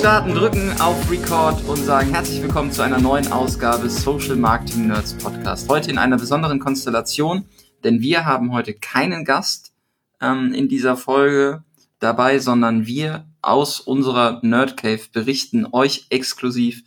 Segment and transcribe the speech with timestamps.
[0.00, 5.12] Starten, drücken auf Record und sagen herzlich willkommen zu einer neuen Ausgabe Social Marketing Nerds
[5.12, 5.68] Podcast.
[5.68, 7.44] Heute in einer besonderen Konstellation,
[7.84, 9.74] denn wir haben heute keinen Gast
[10.22, 11.64] ähm, in dieser Folge
[11.98, 16.82] dabei, sondern wir aus unserer Nerd Cave berichten euch exklusiv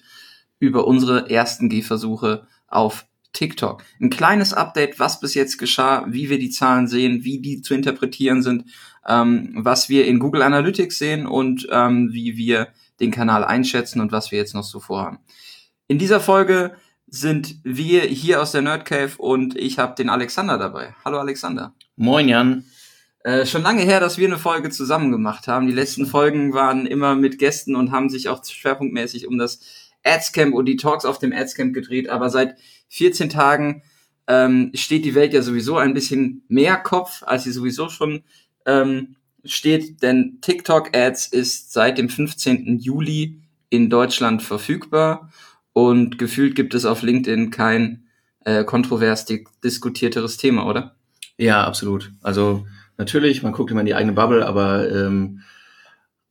[0.58, 3.84] über unsere ersten Gehversuche auf TikTok.
[4.02, 7.76] Ein kleines Update, was bis jetzt geschah, wie wir die Zahlen sehen, wie die zu
[7.76, 8.66] interpretieren sind,
[9.08, 12.70] ähm, was wir in Google Analytics sehen und ähm, wie wir
[13.04, 15.20] den Kanal einschätzen und was wir jetzt noch so vorhaben.
[15.88, 16.76] In dieser Folge
[17.08, 20.96] sind wir hier aus der Nerd Cave und ich habe den Alexander dabei.
[21.06, 21.74] Hallo Alexander.
[21.96, 22.66] Moin Jan.
[23.20, 25.68] Äh, schon lange her, dass wir eine Folge zusammen gemacht haben.
[25.68, 29.60] Die letzten Folgen waren immer mit Gästen und haben sich auch schwerpunktmäßig um das
[30.04, 32.10] Adscamp und die Talks auf dem Adscamp gedreht.
[32.10, 32.58] Aber seit
[32.90, 33.84] 14 Tagen
[34.28, 38.24] ähm, steht die Welt ja sowieso ein bisschen mehr Kopf, als sie sowieso schon
[38.66, 42.80] ähm, steht, denn TikTok Ads ist seit dem 15.
[42.80, 45.32] Juli in Deutschland verfügbar
[45.74, 48.06] und gefühlt gibt es auf LinkedIn kein
[48.46, 49.26] äh, kontrovers
[49.64, 50.96] diskutierteres Thema, oder?
[51.38, 52.12] Ja, absolut.
[52.22, 52.66] Also
[52.98, 55.42] natürlich, man guckt immer in die eigene Bubble, aber ähm,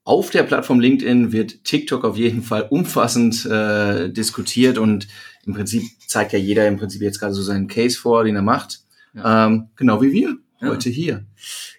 [0.04, 5.08] auf der Plattform LinkedIn wird TikTok auf jeden Fall umfassend äh, diskutiert und
[5.44, 8.42] im Prinzip zeigt ja jeder im Prinzip jetzt gerade so seinen Case vor, den er
[8.42, 8.80] macht.
[9.14, 9.46] Ja.
[9.46, 10.36] Ähm, genau wie wir
[10.70, 11.24] heute hier.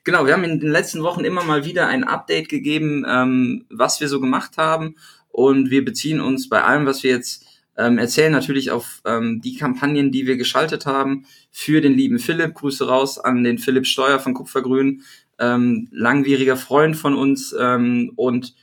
[0.04, 4.02] Genau, wir haben in den letzten Wochen immer mal wieder ein Update gegeben, ähm, was
[4.02, 4.96] wir so gemacht haben.
[5.30, 7.46] Und wir beziehen uns bei allem, was wir jetzt
[7.78, 12.54] ähm, erzählen, natürlich auf ähm, die Kampagnen, die wir geschaltet haben für den lieben Philipp.
[12.54, 15.04] Grüße raus an den Philipp Steuer von Kupfergrün,
[15.40, 18.54] ähm, langwieriger Freund von uns ähm, und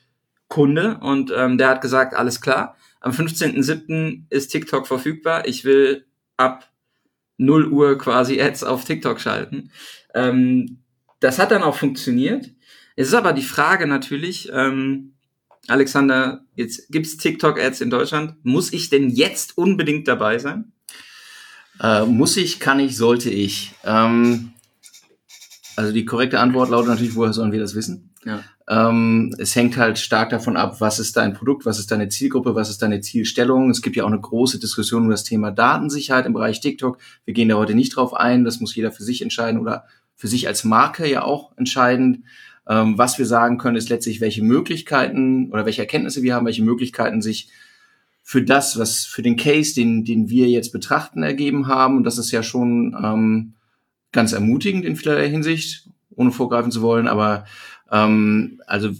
[0.48, 0.98] Kunde.
[1.00, 4.24] Und ähm, der hat gesagt, alles klar, am 15.07.
[4.30, 5.46] ist TikTok verfügbar.
[5.48, 6.04] Ich will
[6.36, 6.70] ab
[7.38, 9.70] 0 Uhr quasi Ads auf TikTok schalten.
[10.14, 10.78] Ähm,
[11.20, 12.50] das hat dann auch funktioniert.
[12.96, 15.14] Es ist aber die Frage natürlich, ähm,
[15.68, 18.34] Alexander, jetzt gibt's TikTok-Ads in Deutschland.
[18.42, 20.72] Muss ich denn jetzt unbedingt dabei sein?
[21.80, 23.72] Äh, muss ich, kann ich, sollte ich.
[23.84, 24.52] Ähm,
[25.76, 28.10] also die korrekte Antwort lautet natürlich, woher sollen wir das wissen?
[28.24, 28.42] Ja.
[28.68, 32.54] Ähm, es hängt halt stark davon ab, was ist dein Produkt, was ist deine Zielgruppe,
[32.54, 33.70] was ist deine Zielstellung.
[33.70, 36.98] Es gibt ja auch eine große Diskussion um das Thema Datensicherheit im Bereich TikTok.
[37.24, 39.84] Wir gehen da heute nicht drauf ein, das muss jeder für sich entscheiden oder
[40.20, 42.26] für sich als Marke ja auch entscheiden.
[42.68, 46.62] Ähm, was wir sagen können, ist letztlich, welche Möglichkeiten oder welche Erkenntnisse wir haben, welche
[46.62, 47.48] Möglichkeiten sich
[48.22, 51.96] für das, was für den Case, den, den wir jetzt betrachten, ergeben haben.
[51.96, 53.54] Und das ist ja schon ähm,
[54.12, 57.08] ganz ermutigend in vielerlei Hinsicht, ohne vorgreifen zu wollen.
[57.08, 57.46] Aber
[57.90, 58.90] ähm, also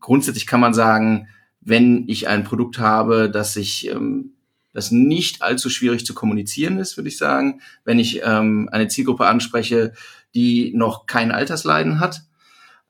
[0.00, 1.28] grundsätzlich kann man sagen,
[1.60, 4.32] wenn ich ein Produkt habe, das ich ähm,
[4.72, 7.60] das nicht allzu schwierig zu kommunizieren ist, würde ich sagen.
[7.84, 9.92] Wenn ich ähm, eine Zielgruppe anspreche,
[10.34, 12.22] die noch kein Altersleiden hat.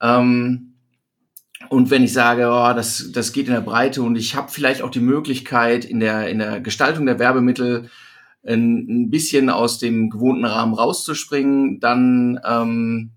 [0.00, 0.74] Ähm,
[1.68, 4.82] und wenn ich sage, oh, das, das geht in der Breite und ich habe vielleicht
[4.82, 7.90] auch die Möglichkeit, in der, in der Gestaltung der Werbemittel
[8.46, 13.12] ein, ein bisschen aus dem gewohnten Rahmen rauszuspringen, dann, ähm,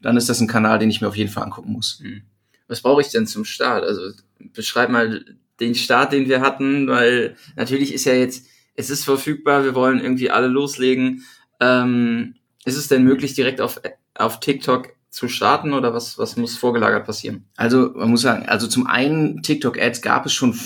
[0.00, 2.00] dann ist das ein Kanal, den ich mir auf jeden Fall angucken muss.
[2.02, 2.22] Hm.
[2.68, 3.84] Was brauche ich denn zum Start?
[3.84, 4.12] Also
[4.54, 5.24] beschreib mal
[5.60, 10.00] den Start, den wir hatten, weil natürlich ist ja jetzt, es ist verfügbar, wir wollen
[10.00, 11.24] irgendwie alle loslegen.
[11.60, 13.80] Ähm, ist es denn möglich, direkt auf,
[14.14, 17.44] auf TikTok zu starten oder was, was muss vorgelagert passieren?
[17.56, 20.58] Also man muss sagen, also zum einen TikTok-Ads gab es schon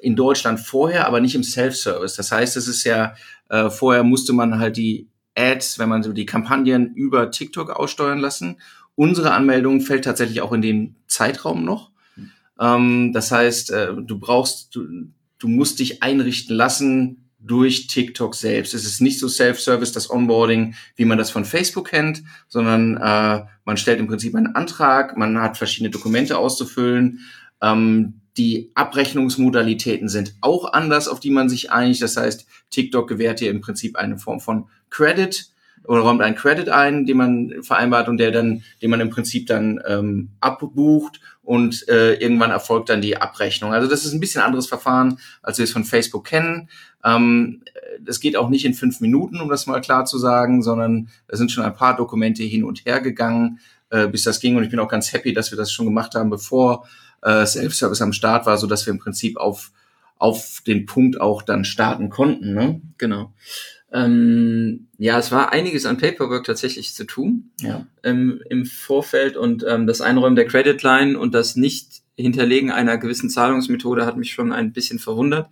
[0.00, 2.14] in Deutschland vorher, aber nicht im Self-Service.
[2.14, 3.14] Das heißt, es ist ja,
[3.48, 8.20] äh, vorher musste man halt die Ads, wenn man so die Kampagnen über TikTok aussteuern
[8.20, 8.60] lassen.
[8.94, 11.90] Unsere Anmeldung fällt tatsächlich auch in den Zeitraum noch.
[12.60, 14.86] Ähm, das heißt, äh, du brauchst, du,
[15.38, 18.74] du musst dich einrichten lassen, durch TikTok selbst.
[18.74, 23.44] Es ist nicht so Self-Service, das Onboarding, wie man das von Facebook kennt, sondern äh,
[23.64, 27.20] man stellt im Prinzip einen Antrag, man hat verschiedene Dokumente auszufüllen.
[27.62, 32.02] Ähm, die Abrechnungsmodalitäten sind auch anders, auf die man sich einigt.
[32.02, 35.50] Das heißt, TikTok gewährt dir im Prinzip eine Form von Credit
[35.90, 39.48] oder räumt einen Credit ein, den man vereinbart und der dann, den man im Prinzip
[39.48, 43.72] dann ähm, abbucht und äh, irgendwann erfolgt dann die Abrechnung.
[43.72, 46.68] Also das ist ein bisschen anderes Verfahren, als wir es von Facebook kennen.
[47.04, 47.64] Ähm,
[48.00, 51.36] das geht auch nicht in fünf Minuten, um das mal klar zu sagen, sondern da
[51.36, 53.58] sind schon ein paar Dokumente hin und her gegangen,
[53.90, 54.56] äh, bis das ging.
[54.56, 56.86] Und ich bin auch ganz happy, dass wir das schon gemacht haben, bevor
[57.22, 59.72] äh, Self-Service am Start war, so dass wir im Prinzip auf
[60.20, 62.52] auf den Punkt auch dann starten konnten.
[62.52, 62.82] Ne?
[62.98, 63.32] Genau.
[63.92, 67.86] Ähm, ja, es war einiges an Paperwork tatsächlich zu tun ja.
[68.04, 73.30] ähm, im Vorfeld und ähm, das Einräumen der Credit Line und das Nicht-Hinterlegen einer gewissen
[73.30, 75.48] Zahlungsmethode hat mich schon ein bisschen verwundert.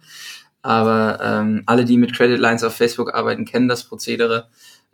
[0.62, 4.48] Aber ähm, alle, die mit Credit Lines auf Facebook arbeiten, kennen das Prozedere.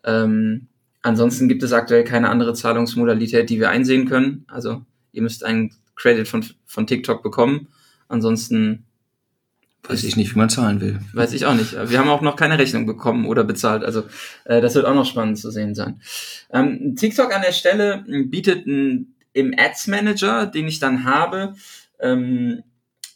[0.05, 0.69] Ähm,
[1.03, 4.45] ansonsten gibt es aktuell keine andere Zahlungsmodalität, die wir einsehen können.
[4.49, 4.83] Also
[5.13, 7.69] ihr müsst einen Credit von, von TikTok bekommen.
[8.09, 8.85] Ansonsten
[9.87, 10.99] Weiß ich nicht, wie man zahlen will.
[11.13, 11.73] Weiß ich auch nicht.
[11.73, 13.85] Wir haben auch noch keine Rechnung bekommen oder bezahlt.
[13.85, 14.05] Also
[14.45, 16.01] äh, das wird auch noch spannend zu sehen sein.
[16.51, 21.55] Ähm, TikTok an der Stelle bietet ein, im Ads Manager, den ich dann habe,
[22.01, 22.63] ähm,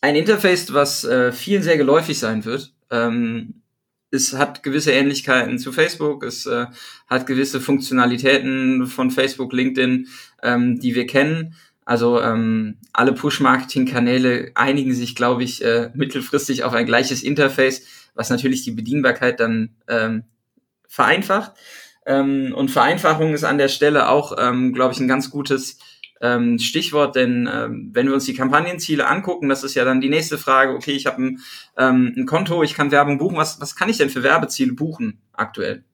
[0.01, 2.73] ein Interface, was äh, vielen sehr geläufig sein wird.
[2.91, 3.63] Ähm,
[4.11, 6.67] es hat gewisse Ähnlichkeiten zu Facebook, es äh,
[7.09, 10.09] hat gewisse Funktionalitäten von Facebook, LinkedIn,
[10.43, 11.55] ähm, die wir kennen.
[11.89, 17.81] Also ähm, alle Push-Marketing-Kanäle einigen sich, glaube ich, äh, mittelfristig auf ein gleiches Interface,
[18.15, 20.25] was natürlich die Bedienbarkeit dann ähm,
[20.87, 21.53] vereinfacht.
[22.05, 25.79] Ähm, und Vereinfachung ist an der Stelle auch, ähm, glaube ich, ein ganz gutes
[26.21, 30.11] ähm, Stichwort, denn ähm, wenn wir uns die Kampagnenziele angucken, das ist ja dann die
[30.11, 31.41] nächste Frage, okay, ich habe ein,
[31.79, 35.23] ähm, ein Konto, ich kann Werbung buchen, was, was kann ich denn für Werbeziele buchen
[35.33, 35.85] aktuell?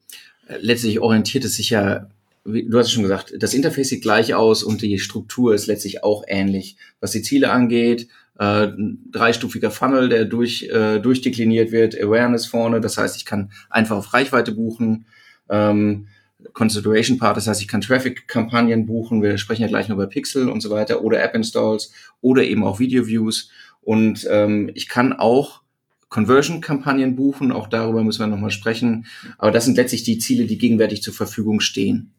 [0.49, 2.09] Letztlich orientiert es sich ja
[2.45, 6.05] du hast es schon gesagt, das Interface sieht gleich aus und die Struktur ist letztlich
[6.05, 6.77] auch ähnlich.
[7.01, 8.09] Was die Ziele angeht,
[8.39, 8.69] äh,
[9.11, 14.13] dreistufiger Funnel, der durch, äh, durchdekliniert wird, Awareness vorne, das heißt, ich kann einfach auf
[14.13, 15.07] Reichweite buchen,
[15.49, 16.09] ähm,
[16.53, 20.49] Consideration Part, das heißt, ich kann Traffic-Kampagnen buchen, wir sprechen ja gleich noch über Pixel
[20.49, 23.51] und so weiter, oder App-Installs oder eben auch Video-Views
[23.81, 25.63] und ähm, ich kann auch
[26.11, 29.07] Conversion-Kampagnen buchen, auch darüber müssen wir nochmal sprechen,
[29.39, 32.14] aber das sind letztlich die Ziele, die gegenwärtig zur Verfügung stehen.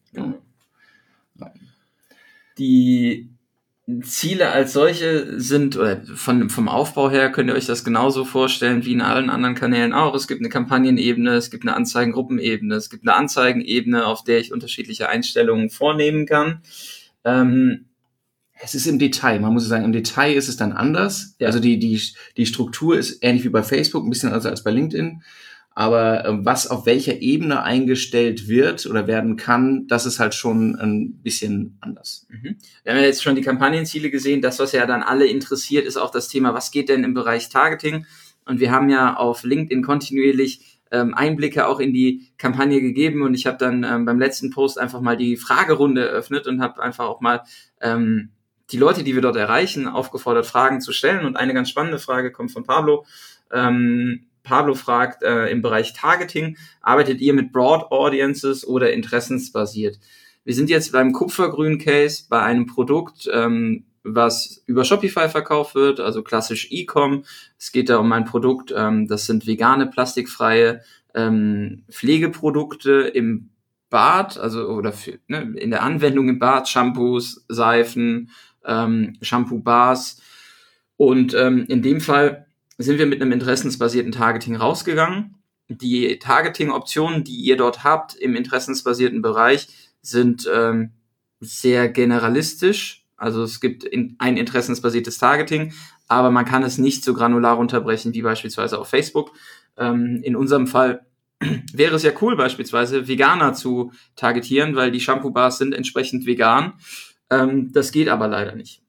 [2.58, 3.36] Die
[4.02, 8.84] Ziele als solche sind, oder von, vom Aufbau her könnt ihr euch das genauso vorstellen
[8.84, 10.16] wie in allen anderen Kanälen auch.
[10.16, 14.52] Es gibt eine Kampagnenebene, es gibt eine Anzeigengruppenebene, es gibt eine Anzeigenebene, auf der ich
[14.52, 16.62] unterschiedliche Einstellungen vornehmen kann.
[17.24, 17.86] Ähm,
[18.60, 21.36] es ist im Detail, man muss sagen, im Detail ist es dann anders.
[21.40, 21.48] Ja.
[21.48, 22.02] Also die, die,
[22.38, 25.22] die Struktur ist ähnlich wie bei Facebook, ein bisschen anders als bei LinkedIn.
[25.78, 30.76] Aber äh, was auf welcher Ebene eingestellt wird oder werden kann, das ist halt schon
[30.76, 32.26] ein bisschen anders.
[32.30, 32.56] Mhm.
[32.84, 34.42] Wir haben ja jetzt schon die Kampagnenziele gesehen.
[34.42, 37.50] Das, was ja dann alle interessiert, ist auch das Thema, was geht denn im Bereich
[37.50, 38.06] Targeting?
[38.46, 43.34] Und wir haben ja auf LinkedIn kontinuierlich ähm, Einblicke auch in die Kampagne gegeben und
[43.34, 47.06] ich habe dann ähm, beim letzten Post einfach mal die Fragerunde eröffnet und habe einfach
[47.06, 47.42] auch mal
[47.82, 48.30] ähm,
[48.72, 51.26] die Leute, die wir dort erreichen, aufgefordert, Fragen zu stellen.
[51.26, 53.06] Und eine ganz spannende Frage kommt von Pablo.
[53.52, 60.00] Ähm, Pablo fragt, äh, im Bereich Targeting, arbeitet ihr mit Broad Audiences oder interessensbasiert?
[60.46, 66.00] Wir sind jetzt beim Kupfergrün Case bei einem Produkt, ähm, was über Shopify verkauft wird,
[66.00, 67.26] also klassisch E-Com.
[67.58, 70.82] Es geht da um ein Produkt, ähm, das sind vegane, plastikfreie
[71.16, 73.50] ähm, Pflegeprodukte im
[73.90, 78.30] Bad, also oder für, ne, in der Anwendung im Bad, Shampoos, Seifen,
[78.66, 80.22] ähm, Shampoo-Bars.
[80.98, 82.45] Und ähm, in dem Fall
[82.78, 85.36] sind wir mit einem interessensbasierten Targeting rausgegangen.
[85.68, 89.68] Die Targeting-Optionen, die ihr dort habt im interessensbasierten Bereich,
[90.02, 90.92] sind ähm,
[91.40, 93.06] sehr generalistisch.
[93.18, 95.74] Also es gibt in, ein interessensbasiertes Targeting,
[96.08, 99.32] aber man kann es nicht so granular runterbrechen wie beispielsweise auf Facebook.
[99.78, 101.06] Ähm, in unserem Fall
[101.74, 106.74] wäre es ja cool, beispielsweise Veganer zu targetieren, weil die Shampoo-Bars sind entsprechend vegan.
[107.30, 108.85] Ähm, das geht aber leider nicht.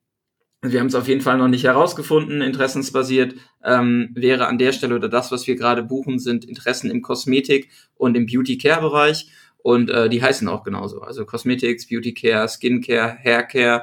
[0.72, 2.42] Wir haben es auf jeden Fall noch nicht herausgefunden.
[2.42, 3.34] Interessensbasiert
[3.64, 7.68] ähm, wäre an der Stelle oder das, was wir gerade buchen, sind Interessen im Kosmetik-
[7.94, 9.28] und im Beauty-Care-Bereich.
[9.58, 11.00] Und äh, die heißen auch genauso.
[11.00, 13.82] Also Cosmetics, Beauty Care, Skincare, Haircare.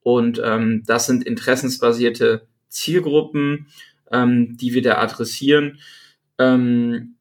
[0.00, 3.66] Und ähm, das sind interessensbasierte Zielgruppen,
[4.12, 5.80] ähm, die wir da adressieren.
[6.38, 7.16] Ähm,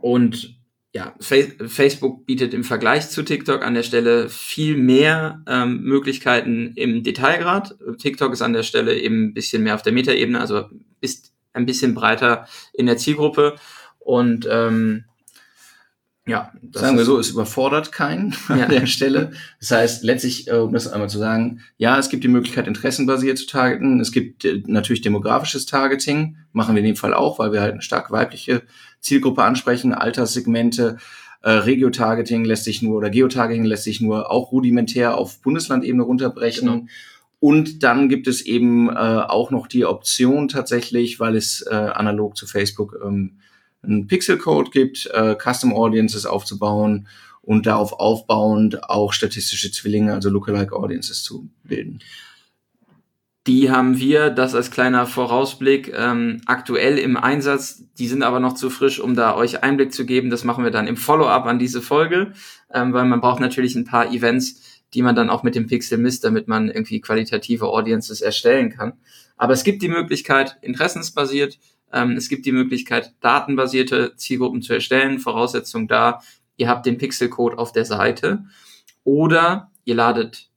[0.00, 0.59] und
[0.92, 7.04] ja, Facebook bietet im Vergleich zu TikTok an der Stelle viel mehr ähm, Möglichkeiten im
[7.04, 7.76] Detailgrad.
[7.98, 10.68] TikTok ist an der Stelle eben ein bisschen mehr auf der Metaebene, also
[11.00, 13.54] ist ein bisschen breiter in der Zielgruppe.
[14.00, 15.04] Und ähm,
[16.26, 18.64] ja, sagen wir so, es überfordert keinen ja.
[18.64, 19.32] an der Stelle.
[19.60, 23.38] Das heißt, letztlich, äh, um das einmal zu sagen, ja, es gibt die Möglichkeit, interessenbasiert
[23.38, 24.00] zu targeten.
[24.00, 27.72] Es gibt äh, natürlich demografisches Targeting, machen wir in dem Fall auch, weil wir halt
[27.72, 28.62] eine stark weibliche
[29.00, 30.98] Zielgruppe ansprechen, Alterssegmente.
[31.42, 36.68] Äh, Regio-Targeting lässt sich nur oder Geotargeting lässt sich nur auch rudimentär auf Bundeslandebene runterbrechen.
[36.68, 36.86] Genau.
[37.38, 42.36] Und dann gibt es eben äh, auch noch die Option tatsächlich, weil es äh, analog
[42.36, 43.38] zu Facebook ähm,
[43.82, 47.08] einen Pixel-Code gibt, äh, Custom Audiences aufzubauen
[47.40, 52.00] und darauf aufbauend auch statistische Zwillinge, also Lookalike Audiences zu bilden.
[53.50, 57.82] Die haben wir, das als kleiner Vorausblick, ähm, aktuell im Einsatz.
[57.98, 60.30] Die sind aber noch zu frisch, um da euch Einblick zu geben.
[60.30, 62.32] Das machen wir dann im Follow-up an diese Folge,
[62.72, 65.98] ähm, weil man braucht natürlich ein paar Events, die man dann auch mit dem Pixel
[65.98, 68.92] misst, damit man irgendwie qualitative Audiences erstellen kann.
[69.36, 71.58] Aber es gibt die Möglichkeit, interessensbasiert
[71.92, 75.18] ähm, es gibt die Möglichkeit, datenbasierte Zielgruppen zu erstellen.
[75.18, 76.20] Voraussetzung da,
[76.56, 78.44] ihr habt den Pixelcode auf der Seite
[79.02, 80.49] oder ihr ladet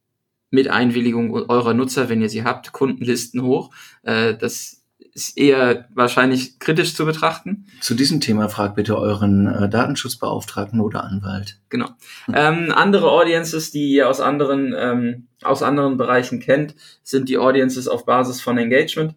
[0.54, 3.70] mit Einwilligung eurer Nutzer, wenn ihr sie habt, Kundenlisten hoch.
[4.04, 7.66] Äh, das ist eher wahrscheinlich kritisch zu betrachten.
[7.80, 11.60] Zu diesem Thema fragt bitte euren äh, Datenschutzbeauftragten oder Anwalt.
[11.68, 11.88] Genau.
[12.32, 17.88] Ähm, andere Audiences, die ihr aus anderen, ähm, aus anderen Bereichen kennt, sind die Audiences
[17.88, 19.14] auf Basis von Engagement.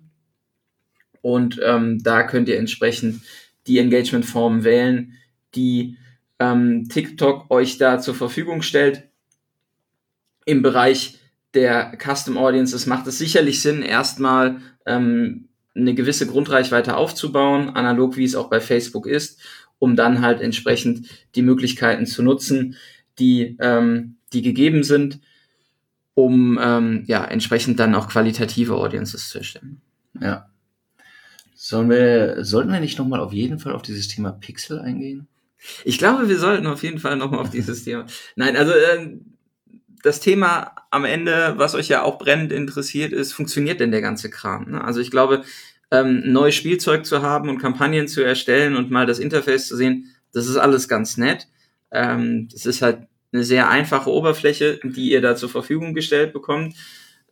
[1.22, 3.22] Und ähm, da könnt ihr entsprechend
[3.67, 5.13] die Engagement-Form wählen,
[5.56, 5.98] die
[6.39, 9.03] ähm, TikTok euch da zur Verfügung stellt.
[10.46, 11.20] Im Bereich
[11.54, 18.24] der Custom Audiences macht es sicherlich Sinn, erstmal ähm, eine gewisse Grundreichweite aufzubauen, analog wie
[18.24, 19.39] es auch bei Facebook ist,
[19.80, 22.75] um dann halt entsprechend die Möglichkeiten zu nutzen,
[23.20, 25.20] die, ähm, die gegeben sind,
[26.13, 29.82] um ähm, ja entsprechend dann auch qualitative Audiences zu erstellen.
[30.20, 30.50] Ja.
[31.54, 35.27] Sollen wir, sollten wir nicht nochmal auf jeden Fall auf dieses Thema Pixel eingehen?
[35.84, 38.06] Ich glaube, wir sollten auf jeden Fall nochmal auf dieses Thema.
[38.36, 39.18] Nein, also äh,
[40.08, 44.30] das Thema am Ende, was euch ja auch brennend interessiert, ist, funktioniert denn der ganze
[44.30, 44.72] Kram?
[44.72, 44.84] Ne?
[44.84, 45.44] Also ich glaube,
[45.92, 50.14] ähm, neues Spielzeug zu haben und Kampagnen zu erstellen und mal das Interface zu sehen,
[50.34, 51.48] das ist alles ganz nett.
[51.92, 56.76] Ähm, das ist halt eine sehr einfache Oberfläche, die ihr da zur Verfügung gestellt bekommt.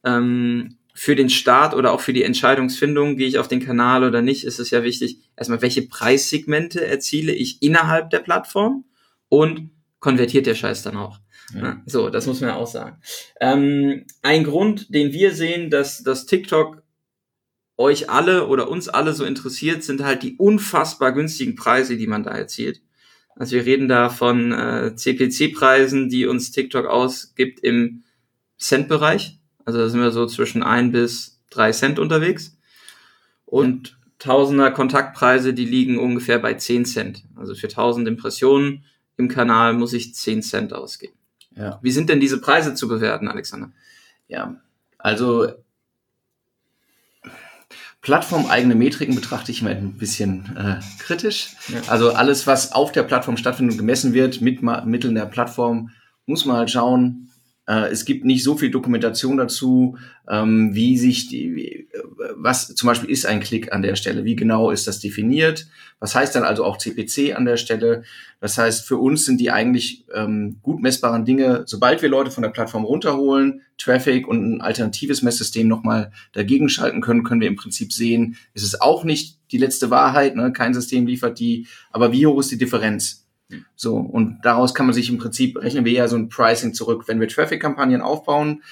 [0.03, 4.22] Ähm, für den Start oder auch für die Entscheidungsfindung, gehe ich auf den Kanal oder
[4.22, 8.86] nicht, ist es ja wichtig, erstmal, welche Preissegmente erziele ich innerhalb der Plattform
[9.27, 11.20] und konvertiert der Scheiß dann auch.
[11.53, 11.81] Ja.
[11.85, 12.97] So, das muss man ja auch sagen.
[13.39, 16.81] Ähm, ein Grund, den wir sehen, dass, dass TikTok
[17.77, 22.23] euch alle oder uns alle so interessiert, sind halt die unfassbar günstigen Preise, die man
[22.23, 22.81] da erzielt.
[23.35, 28.03] Also wir reden da von äh, CPC-Preisen, die uns TikTok ausgibt im
[28.57, 29.39] Cent-Bereich.
[29.65, 32.57] Also da sind wir so zwischen ein bis drei Cent unterwegs.
[33.45, 37.23] Und Tausender Kontaktpreise, die liegen ungefähr bei zehn Cent.
[37.35, 38.85] Also für tausend Impressionen
[39.17, 41.13] im Kanal muss ich zehn Cent ausgeben.
[41.55, 41.79] Ja.
[41.81, 43.71] Wie sind denn diese Preise zu bewerten, Alexander?
[44.27, 44.55] Ja,
[44.97, 45.47] also
[48.01, 51.55] plattformeigene Metriken betrachte ich immer ein bisschen äh, kritisch.
[51.69, 51.81] Ja.
[51.88, 55.89] Also alles, was auf der Plattform stattfindet und gemessen wird mit Mitteln der Plattform,
[56.27, 57.31] muss man halt schauen,
[57.67, 59.98] es gibt nicht so viel Dokumentation dazu,
[60.29, 61.88] ähm, wie sich die, wie,
[62.36, 65.67] was zum Beispiel ist ein Klick an der Stelle, wie genau ist das definiert,
[66.00, 68.03] was heißt dann also auch CPC an der Stelle.
[68.39, 72.43] Das heißt, für uns sind die eigentlich ähm, gut messbaren Dinge, sobald wir Leute von
[72.43, 77.55] der Plattform runterholen, Traffic und ein alternatives Messsystem nochmal dagegen schalten können, können wir im
[77.55, 80.53] Prinzip sehen, ist es auch nicht die letzte Wahrheit, ne?
[80.53, 83.25] kein System liefert die, aber wie hoch ist die Differenz?
[83.75, 87.03] So, und daraus kann man sich im Prinzip, rechnen wir ja so ein Pricing zurück.
[87.07, 88.63] Wenn wir Traffic-Kampagnen aufbauen,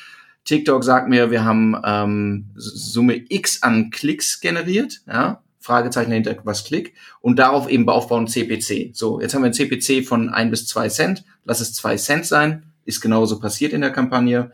[0.45, 6.65] TikTok sagt mir, wir haben ähm, Summe X an Klicks generiert, ja, Fragezeichen hinter was
[6.65, 8.93] Klick, und darauf eben aufbauen CPC.
[8.93, 12.25] So, jetzt haben wir ein CPC von ein bis zwei Cent, lass es zwei Cent
[12.25, 14.51] sein, ist genauso passiert in der Kampagne.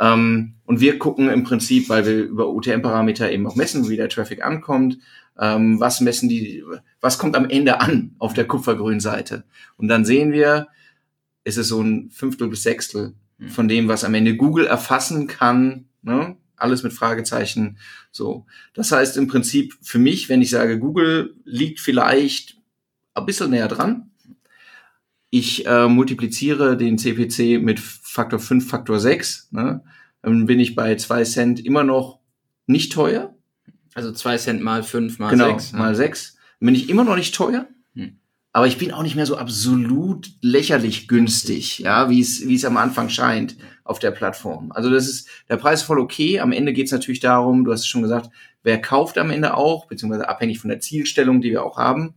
[0.00, 4.08] Ähm, und wir gucken im Prinzip, weil wir über UTM-Parameter eben auch messen, wie der
[4.08, 4.98] Traffic ankommt,
[5.38, 6.64] ähm, was messen die,
[7.00, 9.44] was kommt am Ende an auf der kupfergrünen Seite.
[9.76, 10.68] Und dann sehen wir,
[11.44, 13.48] ist es so ein Fünftel bis Sechstel hm.
[13.48, 16.36] von dem, was am Ende Google erfassen kann, ne?
[16.56, 17.78] alles mit Fragezeichen.
[18.10, 22.56] So, das heißt im Prinzip für mich, wenn ich sage, Google liegt vielleicht
[23.14, 24.10] ein bisschen näher dran.
[25.30, 29.84] Ich äh, multipliziere den CPC mit Faktor 5, Faktor 6, ne?
[30.22, 32.18] dann bin ich bei zwei Cent immer noch
[32.66, 33.34] nicht teuer.
[33.98, 35.72] Also zwei Cent mal fünf mal genau, sechs.
[35.72, 36.36] Mal sechs.
[36.60, 37.66] Bin ich immer noch nicht teuer.
[37.96, 38.20] Hm.
[38.52, 42.64] Aber ich bin auch nicht mehr so absolut lächerlich günstig, ja, wie es, wie es
[42.64, 44.70] am Anfang scheint auf der Plattform.
[44.70, 46.38] Also das ist, der Preis ist voll okay.
[46.38, 48.30] Am Ende geht es natürlich darum, du hast es schon gesagt,
[48.62, 52.14] wer kauft am Ende auch, beziehungsweise abhängig von der Zielstellung, die wir auch haben.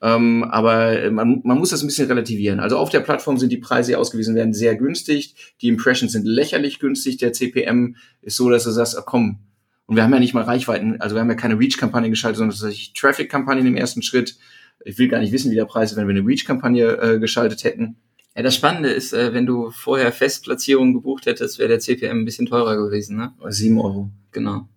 [0.00, 2.60] Ähm, aber man, man muss das ein bisschen relativieren.
[2.60, 5.34] Also auf der Plattform sind die Preise, die ausgewiesen werden, sehr günstig.
[5.60, 7.18] Die Impressions sind lächerlich günstig.
[7.18, 9.40] Der CPM ist so, dass du sagst, ach komm,
[9.90, 12.56] und wir haben ja nicht mal Reichweiten, also wir haben ja keine Reach-Kampagne geschaltet, sondern
[12.56, 14.36] tatsächlich Traffic-Kampagnen im ersten Schritt.
[14.84, 17.64] Ich will gar nicht wissen, wie der Preis ist, wenn wir eine Reach-Kampagne äh, geschaltet
[17.64, 17.96] hätten.
[18.36, 22.24] Ja, das Spannende ist, äh, wenn du vorher Festplatzierungen gebucht hättest, wäre der CPM ein
[22.24, 23.32] bisschen teurer gewesen, ne?
[23.48, 24.10] Sieben Euro.
[24.30, 24.68] Genau.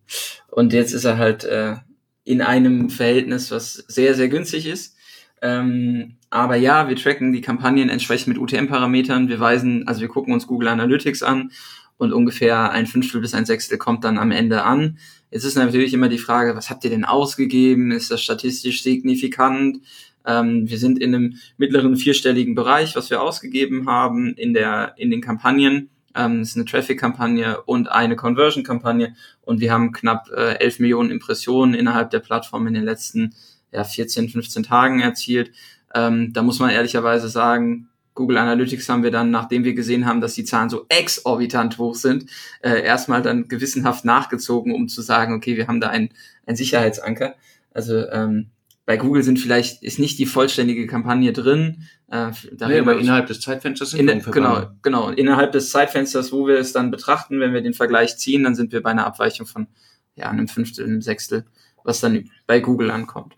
[0.50, 1.76] Und jetzt ist er halt äh,
[2.24, 4.96] in einem Verhältnis, was sehr, sehr günstig ist.
[5.44, 9.28] Ähm, aber ja, wir tracken die Kampagnen entsprechend mit UTM-Parametern.
[9.28, 11.52] Wir weisen, also wir gucken uns Google Analytics an
[11.98, 14.98] und ungefähr ein Fünftel bis ein Sechstel kommt dann am Ende an.
[15.32, 17.92] Jetzt ist natürlich immer die Frage, was habt ihr denn ausgegeben?
[17.92, 19.80] Ist das statistisch signifikant?
[20.26, 25.12] Ähm, wir sind in einem mittleren vierstelligen Bereich, was wir ausgegeben haben in der in
[25.12, 25.90] den Kampagnen.
[26.16, 31.74] Ähm, ist eine Traffic-Kampagne und eine Conversion-Kampagne und wir haben knapp äh, 11 Millionen Impressionen
[31.74, 33.34] innerhalb der Plattform in den letzten
[33.72, 35.52] ja, 14, 15 Tagen erzielt.
[35.96, 40.22] Ähm, da muss man ehrlicherweise sagen, Google Analytics haben wir dann, nachdem wir gesehen haben,
[40.22, 42.30] dass die Zahlen so exorbitant hoch sind,
[42.62, 46.10] äh, erstmal dann gewissenhaft nachgezogen, um zu sagen, okay, wir haben da einen,
[46.46, 47.36] einen Sicherheitsanker.
[47.72, 48.52] Also ähm,
[48.86, 51.88] bei Google sind vielleicht ist nicht die vollständige Kampagne drin.
[52.12, 55.10] Äh, nee, aber innerhalb des Zeitfensters sind in, genau, genau.
[55.10, 58.72] Innerhalb des Zeitfensters, wo wir es dann betrachten, wenn wir den Vergleich ziehen, dann sind
[58.74, 59.68] wir bei einer Abweichung von
[60.16, 61.46] ja einem Fünftel, einem Sechstel,
[61.84, 63.36] was dann bei Google ankommt.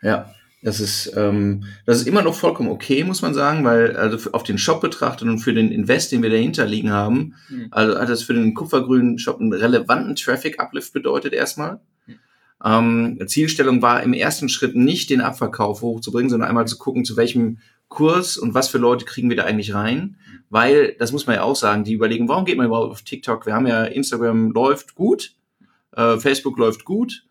[0.00, 4.32] Ja, das ist, ähm, das ist immer noch vollkommen okay, muss man sagen, weil also
[4.32, 7.68] auf den Shop betrachtet und für den Invest, den wir dahinter liegen haben, mhm.
[7.70, 11.80] also hat das für den kupfergrünen Shop einen relevanten Traffic-Uplift bedeutet erstmal.
[12.06, 12.14] Mhm.
[12.64, 17.16] Ähm, Zielstellung war im ersten Schritt nicht den Abverkauf hochzubringen, sondern einmal zu gucken, zu
[17.16, 20.16] welchem Kurs und was für Leute kriegen wir da eigentlich rein.
[20.50, 23.46] Weil, das muss man ja auch sagen, die überlegen, warum geht man überhaupt auf TikTok?
[23.46, 25.34] Wir haben ja Instagram läuft gut,
[25.92, 27.24] äh, Facebook läuft gut,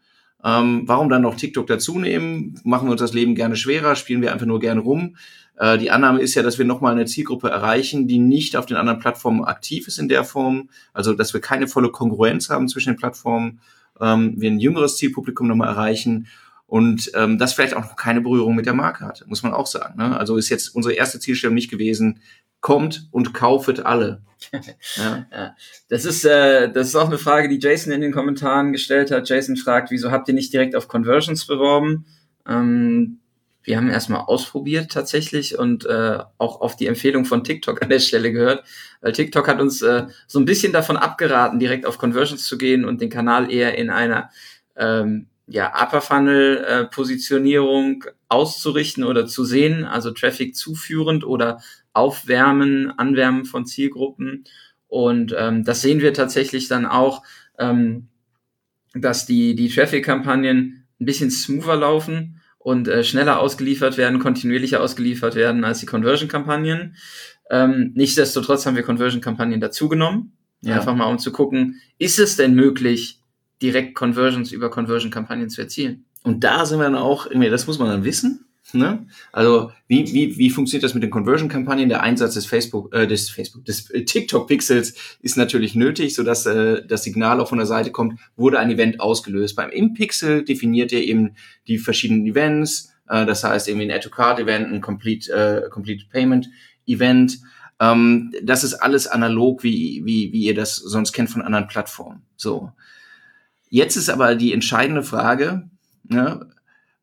[0.47, 2.57] ähm, warum dann noch TikTok dazu nehmen?
[2.63, 3.95] Machen wir uns das Leben gerne schwerer?
[3.95, 5.17] Spielen wir einfach nur gerne rum?
[5.57, 8.77] Äh, die Annahme ist ja, dass wir nochmal eine Zielgruppe erreichen, die nicht auf den
[8.77, 10.69] anderen Plattformen aktiv ist in der Form.
[10.93, 13.59] Also, dass wir keine volle Kongruenz haben zwischen den Plattformen.
[13.99, 16.27] Ähm, wir ein jüngeres Zielpublikum nochmal erreichen
[16.65, 19.67] und ähm, das vielleicht auch noch keine Berührung mit der Marke hatte, muss man auch
[19.67, 19.97] sagen.
[19.97, 20.17] Ne?
[20.17, 22.19] Also ist jetzt unsere erste Zielstellung nicht gewesen,
[22.61, 24.21] kommt und kaufet alle.
[24.95, 25.25] ja.
[25.31, 25.55] ja.
[25.89, 29.27] Das ist äh, das ist auch eine Frage, die Jason in den Kommentaren gestellt hat.
[29.29, 32.05] Jason fragt, wieso habt ihr nicht direkt auf Conversions beworben?
[32.47, 33.19] Ähm,
[33.67, 37.99] wir haben erstmal ausprobiert tatsächlich und äh, auch auf die Empfehlung von TikTok an der
[37.99, 38.63] Stelle gehört,
[39.01, 42.85] weil TikTok hat uns äh, so ein bisschen davon abgeraten, direkt auf Conversions zu gehen
[42.85, 44.29] und den Kanal eher in einer
[44.77, 51.61] ähm, ja, Upper Funnel äh, Positionierung auszurichten oder zu sehen, also Traffic zuführend oder
[51.97, 54.45] Aufwärmen, Anwärmen von Zielgruppen.
[54.87, 57.23] Und ähm, das sehen wir tatsächlich dann auch,
[57.57, 58.07] ähm,
[58.93, 65.35] dass die, die Traffic-Kampagnen ein bisschen smoother laufen und äh, schneller ausgeliefert werden, kontinuierlicher ausgeliefert
[65.35, 66.95] werden als die Conversion-Kampagnen.
[67.49, 70.33] Ähm, nichtsdestotrotz haben wir Conversion-Kampagnen dazugenommen.
[70.61, 70.75] Ja.
[70.75, 73.21] Einfach mal um zu gucken, ist es denn möglich,
[73.61, 76.05] direkt Conversions über Conversion-Kampagnen zu erzielen?
[76.23, 78.46] Und da sind wir dann auch, das muss man dann wissen.
[78.73, 79.07] Ne?
[79.31, 81.87] Also wie, wie, wie funktioniert das mit den Conversion-Kampagnen?
[81.87, 86.85] Der Einsatz des Facebook, äh, des Facebook, des äh, TikTok-Pixels ist natürlich nötig, sodass äh,
[86.85, 89.55] das Signal auch von der Seite kommt, wurde ein Event ausgelöst.
[89.55, 91.35] Beim Im-Pixel definiert ihr eben
[91.67, 97.39] die verschiedenen Events, äh, das heißt irgendwie ein Add-to-Card-Event, ein Complete, äh, Complete Payment-Event.
[97.79, 102.23] Ähm, das ist alles analog, wie, wie, wie ihr das sonst kennt von anderen Plattformen.
[102.35, 102.73] So.
[103.69, 105.69] Jetzt ist aber die entscheidende Frage,
[106.03, 106.49] ne?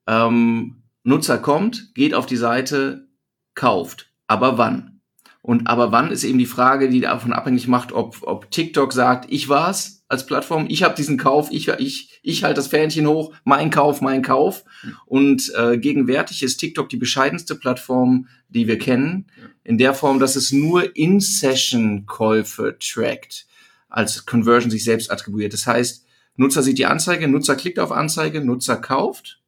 [0.06, 3.08] ähm, Nutzer kommt, geht auf die Seite,
[3.54, 4.10] kauft.
[4.26, 4.94] Aber wann?
[5.42, 9.30] Und aber wann ist eben die Frage, die davon abhängig macht, ob, ob TikTok sagt,
[9.30, 13.34] ich war's als Plattform, ich habe diesen Kauf, ich, ich, ich halte das Fähnchen hoch,
[13.44, 14.64] mein Kauf, mein Kauf.
[15.04, 19.26] Und äh, gegenwärtig ist TikTok die bescheidenste Plattform, die wir kennen,
[19.62, 23.46] in der Form, dass es nur In-Session-Käufe trackt,
[23.90, 25.52] als Conversion sich selbst attribuiert.
[25.52, 29.43] Das heißt, Nutzer sieht die Anzeige, Nutzer klickt auf Anzeige, Nutzer kauft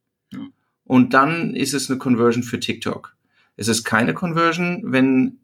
[0.87, 3.15] und dann ist es eine Conversion für TikTok.
[3.55, 5.39] Es ist keine Conversion, wenn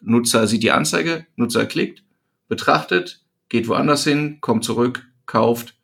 [0.00, 2.02] Nutzer sieht die Anzeige, Nutzer klickt,
[2.48, 5.74] betrachtet, geht woanders hin, kommt zurück, kauft,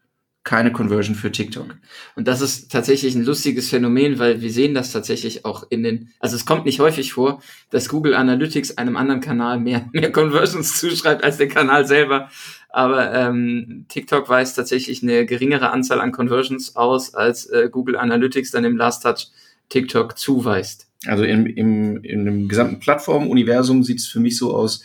[0.43, 1.77] keine Conversion für TikTok.
[2.17, 6.11] Und das ist tatsächlich ein lustiges Phänomen, weil wir sehen das tatsächlich auch in den,
[6.19, 10.79] also es kommt nicht häufig vor, dass Google Analytics einem anderen Kanal mehr, mehr Conversions
[10.79, 12.31] zuschreibt als der Kanal selber.
[12.73, 18.53] Aber ähm, TikTok weist tatsächlich eine geringere Anzahl an Conversions aus, als äh, Google Analytics
[18.53, 19.29] dann im Last Touch
[19.69, 20.89] TikTok zuweist.
[21.07, 24.85] Also im, im, in dem gesamten Plattformuniversum sieht es für mich so aus,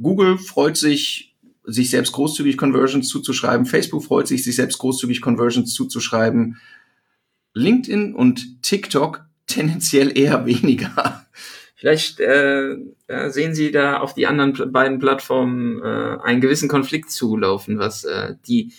[0.00, 3.66] Google freut sich, sich selbst großzügig Conversions zuzuschreiben.
[3.66, 6.56] Facebook freut sich, sich selbst großzügig Conversions zuzuschreiben.
[7.54, 11.26] LinkedIn und TikTok tendenziell eher weniger.
[11.80, 12.76] Vielleicht äh,
[13.28, 18.34] sehen Sie da auf die anderen beiden Plattformen äh, einen gewissen Konflikt zulaufen, was äh,
[18.46, 18.74] die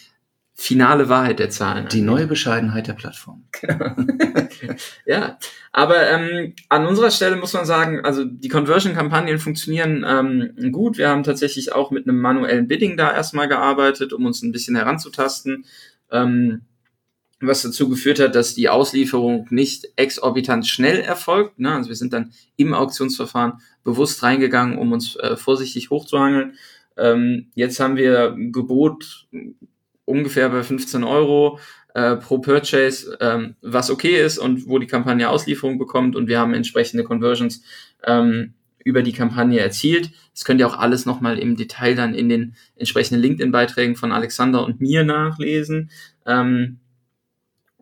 [0.53, 1.87] finale Wahrheit der Zahlen.
[1.87, 3.45] Die neue Bescheidenheit der Plattform.
[5.07, 5.39] ja,
[5.71, 10.99] aber ähm, an unserer Stelle muss man sagen, also die Conversion-Kampagnen funktionieren ähm, gut.
[10.99, 14.75] Wir haben tatsächlich auch mit einem manuellen Bidding da erstmal gearbeitet, um uns ein bisschen
[14.75, 15.65] heranzutasten.
[16.11, 16.61] Ähm,
[17.41, 21.59] was dazu geführt hat, dass die Auslieferung nicht exorbitant schnell erfolgt.
[21.59, 21.73] Ne?
[21.73, 26.53] Also wir sind dann im Auktionsverfahren bewusst reingegangen, um uns äh, vorsichtig hochzuhangeln.
[26.97, 29.27] Ähm, jetzt haben wir Gebot
[30.05, 31.59] ungefähr bei 15 Euro
[31.93, 36.39] äh, pro Purchase, ähm, was okay ist und wo die Kampagne Auslieferung bekommt und wir
[36.39, 37.63] haben entsprechende Conversions
[38.05, 40.11] ähm, über die Kampagne erzielt.
[40.33, 44.65] Das könnt ihr auch alles nochmal im Detail dann in den entsprechenden LinkedIn-Beiträgen von Alexander
[44.65, 45.91] und mir nachlesen.
[46.25, 46.79] Ähm,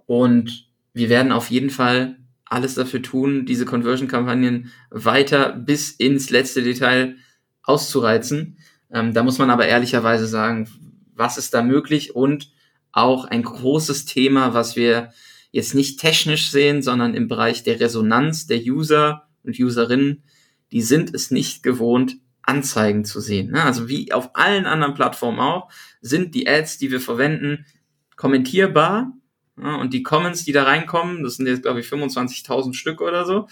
[0.10, 6.64] und wir werden auf jeden Fall alles dafür tun, diese Conversion-Kampagnen weiter bis ins letzte
[6.64, 7.18] Detail
[7.62, 8.58] auszureizen.
[8.92, 10.68] Ähm, da muss man aber ehrlicherweise sagen,
[11.14, 12.52] was ist da möglich und
[12.92, 15.12] auch ein großes Thema, was wir
[15.52, 20.24] jetzt nicht technisch sehen, sondern im Bereich der Resonanz der User und Userinnen,
[20.72, 23.52] die sind es nicht gewohnt, Anzeigen zu sehen.
[23.52, 23.62] Ne?
[23.62, 25.70] Also wie auf allen anderen Plattformen auch,
[26.02, 27.68] sind die Ads, die wir verwenden,
[28.16, 29.14] kommentierbar.
[29.62, 33.48] Und die Comments, die da reinkommen, das sind jetzt, glaube ich, 25.000 Stück oder so,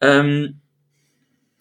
[0.00, 0.60] ähm,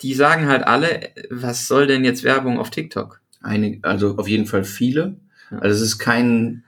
[0.02, 3.22] die sagen halt alle, was soll denn jetzt Werbung auf TikTok?
[3.42, 5.18] Eine, also auf jeden Fall viele.
[5.52, 6.64] Also es ist kein,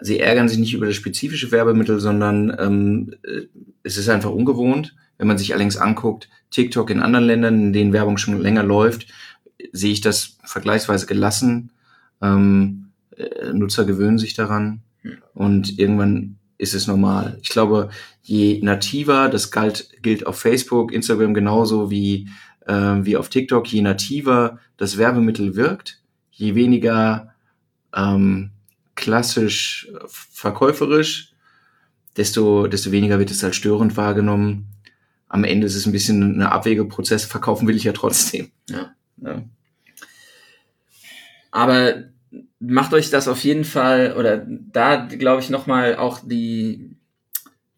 [0.00, 3.42] sie ärgern sich nicht über das spezifische Werbemittel, sondern ähm, äh,
[3.82, 4.96] es ist einfach ungewohnt.
[5.18, 9.06] Wenn man sich allerdings anguckt, TikTok in anderen Ländern, in denen Werbung schon länger läuft,
[9.72, 11.70] sehe ich das vergleichsweise gelassen.
[12.20, 14.82] Ähm, äh, Nutzer gewöhnen sich daran
[15.34, 17.38] und irgendwann ist es normal.
[17.42, 17.90] Ich glaube,
[18.22, 22.28] je nativer, das galt, gilt auf Facebook, Instagram genauso wie,
[22.66, 22.72] äh,
[23.02, 27.34] wie auf TikTok, je nativer das Werbemittel wirkt, je weniger
[27.92, 28.52] ähm,
[28.94, 31.32] klassisch verkäuferisch,
[32.16, 34.68] desto, desto weniger wird es als störend wahrgenommen.
[35.28, 37.24] Am Ende ist es ein bisschen ein Abwegeprozess.
[37.24, 38.52] Verkaufen will ich ja trotzdem.
[38.68, 38.94] Ja.
[39.16, 39.42] ja.
[41.50, 42.04] Aber
[42.58, 46.96] macht euch das auf jeden Fall, oder da glaube ich nochmal auch die,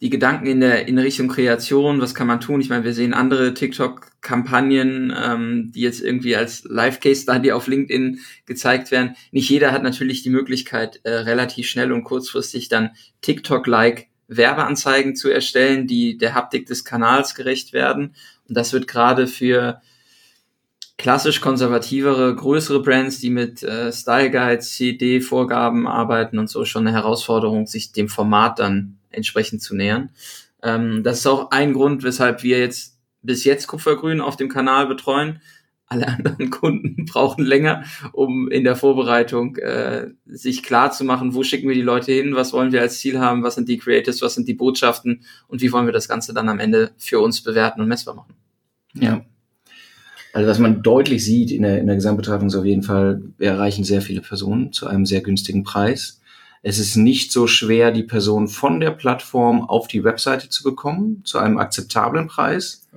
[0.01, 2.61] die Gedanken in der in Richtung Kreation, was kann man tun?
[2.61, 8.91] Ich meine, wir sehen andere TikTok-Kampagnen, ähm, die jetzt irgendwie als Live-Case-Study auf LinkedIn gezeigt
[8.91, 9.17] werden.
[9.33, 12.91] Nicht jeder hat natürlich die Möglichkeit, äh, relativ schnell und kurzfristig dann
[13.23, 18.15] TikTok-like Werbeanzeigen zu erstellen, die der Haptik des Kanals gerecht werden.
[18.49, 19.81] Und das wird gerade für
[20.97, 26.97] klassisch konservativere, größere Brands, die mit äh, Style Guides, CD-Vorgaben arbeiten und so schon eine
[26.97, 30.11] Herausforderung, sich dem Format dann entsprechend zu nähern.
[30.63, 34.87] Ähm, das ist auch ein Grund, weshalb wir jetzt bis jetzt Kupfergrün auf dem Kanal
[34.87, 35.41] betreuen.
[35.87, 41.43] Alle anderen Kunden brauchen länger, um in der Vorbereitung äh, sich klar zu machen, wo
[41.43, 44.23] schicken wir die Leute hin, was wollen wir als Ziel haben, was sind die Creatives,
[44.23, 47.43] was sind die Botschaften und wie wollen wir das Ganze dann am Ende für uns
[47.43, 48.35] bewerten und messbar machen.
[48.95, 49.25] Ja.
[50.35, 53.51] Also was man deutlich sieht in der, in der Gesamtbetrachtung ist auf jeden Fall, wir
[53.51, 56.21] erreichen sehr viele Personen zu einem sehr günstigen Preis.
[56.63, 61.23] Es ist nicht so schwer, die Person von der Plattform auf die Webseite zu bekommen,
[61.25, 62.89] zu einem akzeptablen Preis.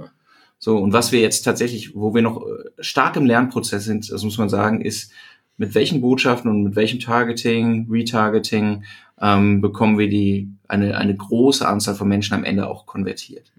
[0.58, 4.23] So, und was wir jetzt tatsächlich, wo wir noch äh, stark im Lernprozess sind, das
[4.23, 5.12] muss man sagen, ist,
[5.58, 8.84] mit welchen Botschaften und mit welchem Targeting, Retargeting
[9.21, 13.52] ähm, bekommen wir die eine, eine große Anzahl von Menschen am Ende auch konvertiert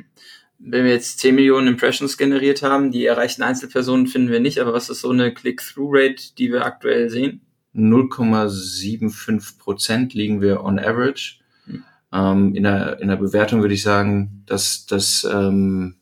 [0.59, 4.73] wenn wir jetzt 10 Millionen Impressions generiert haben, die erreichten Einzelpersonen finden wir nicht, aber
[4.73, 7.41] was ist so eine Click-Through-Rate, die wir aktuell sehen?
[7.75, 11.41] 0,75 Prozent liegen wir on average.
[11.67, 11.85] Hm.
[12.13, 15.99] Ähm, in, der, in der Bewertung würde ich sagen, dass das ähm,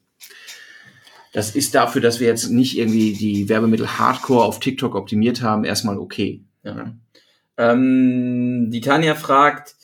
[1.36, 5.64] das ist dafür, dass wir jetzt nicht irgendwie die Werbemittel Hardcore auf TikTok optimiert haben,
[5.64, 6.42] erstmal okay.
[6.62, 6.94] Ja.
[7.58, 9.75] Ähm, die Tanja fragt,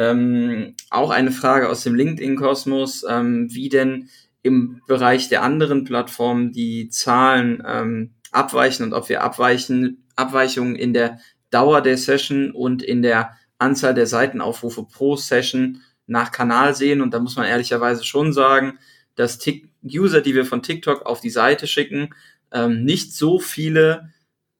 [0.00, 4.08] ähm, auch eine Frage aus dem LinkedIn-Kosmos, ähm, wie denn
[4.42, 10.94] im Bereich der anderen Plattformen die Zahlen ähm, abweichen und ob wir abweichen, Abweichungen in
[10.94, 11.18] der
[11.50, 17.02] Dauer der Session und in der Anzahl der Seitenaufrufe pro Session nach Kanal sehen.
[17.02, 18.78] Und da muss man ehrlicherweise schon sagen,
[19.16, 22.14] dass Tick User, die wir von TikTok auf die Seite schicken,
[22.52, 24.08] ähm, nicht so viele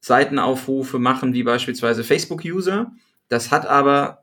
[0.01, 2.91] Seitenaufrufe machen wie beispielsweise Facebook-User.
[3.27, 4.21] Das hat aber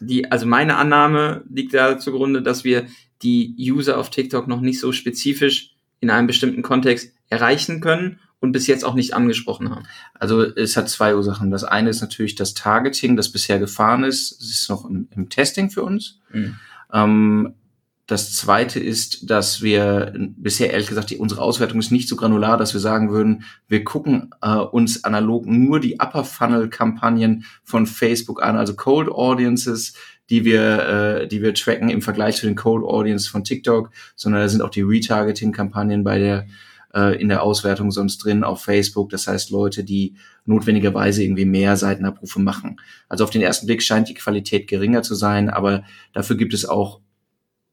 [0.00, 2.86] die, also meine Annahme liegt da zugrunde, dass wir
[3.22, 8.52] die User auf TikTok noch nicht so spezifisch in einem bestimmten Kontext erreichen können und
[8.52, 9.84] bis jetzt auch nicht angesprochen haben.
[10.14, 11.50] Also es hat zwei Ursachen.
[11.50, 14.40] Das eine ist natürlich das Targeting, das bisher gefahren ist.
[14.40, 16.18] Es ist noch im, im Testing für uns.
[16.32, 16.56] Mhm.
[16.92, 17.54] Ähm,
[18.10, 22.56] das zweite ist, dass wir bisher ehrlich gesagt, die, unsere Auswertung ist nicht so granular,
[22.56, 27.86] dass wir sagen würden, wir gucken äh, uns analog nur die Upper Funnel Kampagnen von
[27.86, 29.94] Facebook an, also Cold Audiences,
[30.28, 34.40] die wir, äh, die wir tracken im Vergleich zu den Cold Audiences von TikTok, sondern
[34.40, 36.46] da sind auch die Retargeting Kampagnen bei der
[36.92, 39.10] äh, in der Auswertung sonst drin auf Facebook.
[39.10, 42.80] Das heißt Leute, die notwendigerweise irgendwie mehr Seitenabrufe machen.
[43.08, 46.64] Also auf den ersten Blick scheint die Qualität geringer zu sein, aber dafür gibt es
[46.68, 47.00] auch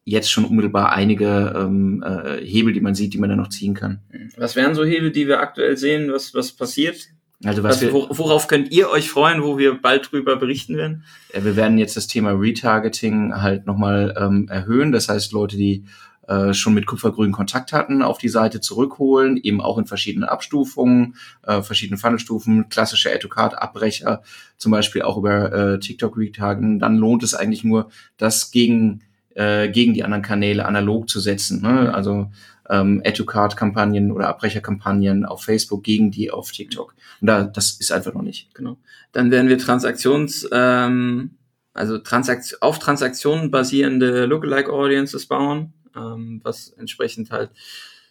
[0.08, 3.74] jetzt schon unmittelbar einige ähm, äh, Hebel, die man sieht, die man dann noch ziehen
[3.74, 4.00] kann.
[4.38, 6.14] Was wären so Hebel, die wir aktuell sehen?
[6.14, 7.10] Was, was passiert?
[7.44, 11.04] Also was, was wir, worauf könnt ihr euch freuen, wo wir bald drüber berichten werden?
[11.34, 14.94] Ja, wir werden jetzt das Thema Retargeting halt nochmal ähm, erhöhen.
[14.94, 15.84] Das heißt, Leute, die
[16.28, 21.16] äh, schon mit Kupfergrün Kontakt hatten, auf die Seite zurückholen, eben auch in verschiedenen Abstufungen,
[21.44, 24.24] äh, verschiedene Funnelstufen, klassische Add-to-Card-Abbrecher,
[24.58, 26.80] zum Beispiel auch über äh, TikTok Retargeting.
[26.80, 29.02] Dann lohnt es eigentlich nur, das gegen
[29.38, 31.62] äh, gegen die anderen Kanäle analog zu setzen.
[31.62, 31.94] Ne?
[31.94, 32.32] Also
[32.70, 36.96] ähm, Educard-Kampagnen oder Abbrecherkampagnen auf Facebook gegen die auf TikTok.
[37.22, 38.54] Und da, das ist einfach noch nicht.
[38.56, 38.78] Genau.
[39.12, 41.38] Dann werden wir Transaktions, ähm,
[41.74, 47.52] also Transakt auf Transaktionen basierende Lookalike Audiences bauen, ähm, was entsprechend halt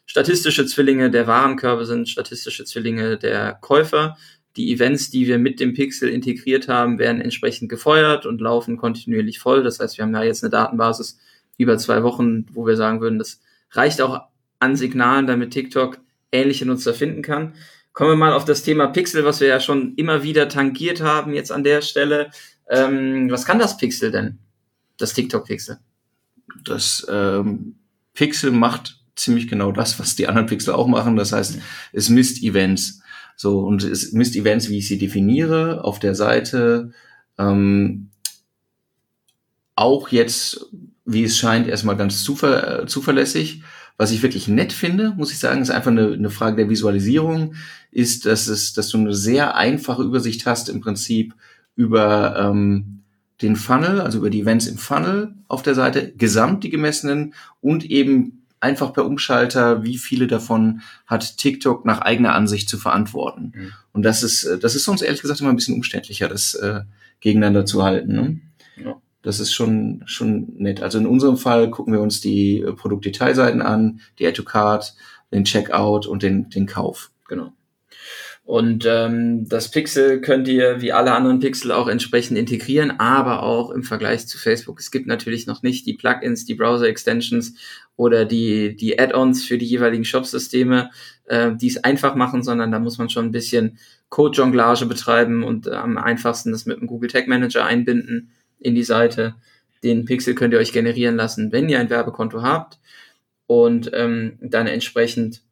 [0.06, 4.16] statistische Zwillinge der Warenkörbe sind, statistische Zwillinge der Käufer.
[4.56, 9.38] Die Events, die wir mit dem Pixel integriert haben, werden entsprechend gefeuert und laufen kontinuierlich
[9.38, 9.62] voll.
[9.62, 11.18] Das heißt, wir haben ja jetzt eine Datenbasis
[11.58, 13.40] über zwei Wochen, wo wir sagen würden, das
[13.72, 14.22] reicht auch
[14.58, 15.98] an Signalen, damit TikTok
[16.32, 17.54] ähnliche Nutzer finden kann.
[17.92, 21.32] Kommen wir mal auf das Thema Pixel, was wir ja schon immer wieder tangiert haben
[21.32, 22.30] jetzt an der Stelle.
[22.68, 24.38] Ähm, was kann das Pixel denn?
[24.98, 25.78] Das TikTok-Pixel?
[26.64, 27.76] Das ähm,
[28.12, 31.16] Pixel macht ziemlich genau das, was die anderen Pixel auch machen.
[31.16, 31.58] Das heißt,
[31.92, 33.02] es misst Events.
[33.36, 36.92] So, und es misst Events, wie ich sie definiere, auf der Seite.
[37.38, 38.08] Ähm,
[39.74, 40.70] auch jetzt,
[41.04, 43.62] wie es scheint, erstmal ganz zuver zuverlässig.
[43.98, 47.54] Was ich wirklich nett finde, muss ich sagen, ist einfach eine, eine Frage der Visualisierung,
[47.90, 51.34] ist, dass es, dass du eine sehr einfache Übersicht hast im Prinzip
[51.76, 53.04] über ähm,
[53.40, 57.84] den Funnel, also über die Events im Funnel auf der Seite, gesamt die gemessenen und
[57.84, 58.35] eben
[58.66, 63.52] einfach per Umschalter, wie viele davon hat TikTok nach eigener Ansicht zu verantworten.
[63.54, 63.72] Mhm.
[63.92, 66.80] Und das ist, das ist sonst ehrlich gesagt immer ein bisschen umständlicher, das äh,
[67.20, 68.12] gegeneinander zu halten.
[68.12, 68.40] Ne?
[68.84, 69.00] Ja.
[69.22, 70.82] Das ist schon, schon nett.
[70.82, 74.94] Also in unserem Fall gucken wir uns die äh, Produktdetailseiten an, die Add to Card,
[75.32, 77.10] den Checkout und den, den Kauf.
[77.28, 77.52] Genau.
[78.46, 83.70] Und ähm, das Pixel könnt ihr wie alle anderen Pixel auch entsprechend integrieren, aber auch
[83.70, 84.78] im Vergleich zu Facebook.
[84.78, 87.54] Es gibt natürlich noch nicht die Plugins, die Browser-Extensions
[87.96, 90.90] oder die, die Add-ons für die jeweiligen Shop-Systeme,
[91.24, 93.78] äh, die es einfach machen, sondern da muss man schon ein bisschen
[94.10, 98.82] Code-Jonglage betreiben und äh, am einfachsten das mit dem Google Tag Manager einbinden in die
[98.82, 99.34] Seite.
[99.82, 102.78] Den Pixel könnt ihr euch generieren lassen, wenn ihr ein Werbekonto habt
[103.46, 105.42] und ähm, dann entsprechend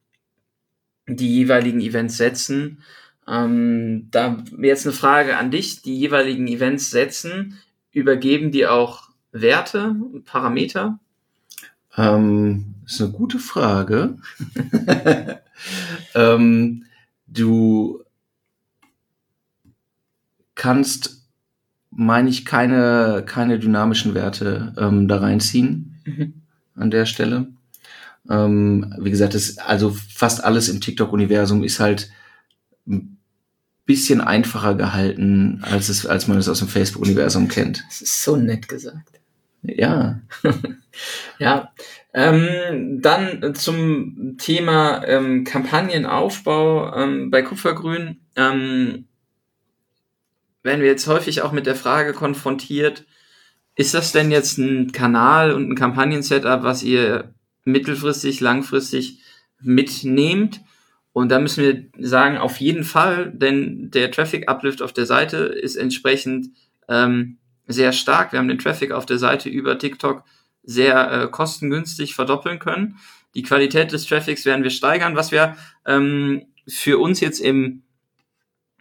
[1.06, 2.82] die jeweiligen Events setzen.
[3.26, 5.82] Ähm, da jetzt eine Frage an dich.
[5.82, 7.58] Die jeweiligen Events setzen,
[7.92, 10.98] übergeben die auch Werte, Parameter?
[11.96, 14.16] Ähm, ist eine gute Frage.
[16.14, 16.84] ähm,
[17.26, 18.02] du
[20.54, 21.22] kannst,
[21.90, 26.42] meine ich, keine, keine dynamischen Werte ähm, da reinziehen mhm.
[26.74, 27.48] an der Stelle.
[28.28, 32.10] Ähm, wie gesagt, das, also fast alles im TikTok-Universum ist halt
[32.86, 33.18] ein
[33.86, 37.84] bisschen einfacher gehalten, als es, als man es aus dem Facebook-Universum kennt.
[37.88, 39.20] Das ist so nett gesagt.
[39.64, 40.20] Ja.
[41.38, 41.72] ja.
[42.12, 48.20] Ähm, dann zum Thema ähm, Kampagnenaufbau ähm, bei Kupfergrün.
[48.36, 49.06] Ähm,
[50.62, 53.04] werden wir jetzt häufig auch mit der Frage konfrontiert,
[53.76, 59.20] ist das denn jetzt ein Kanal und ein Kampagnen-Setup, was ihr mittelfristig, langfristig
[59.60, 60.60] mitnehmt.
[61.12, 65.38] Und da müssen wir sagen, auf jeden Fall, denn der Traffic Uplift auf der Seite
[65.38, 66.48] ist entsprechend
[66.88, 68.32] ähm, sehr stark.
[68.32, 70.24] Wir haben den Traffic auf der Seite über TikTok
[70.62, 72.98] sehr äh, kostengünstig verdoppeln können.
[73.34, 75.16] Die Qualität des Traffics werden wir steigern.
[75.16, 77.82] Was wir ähm, für uns jetzt im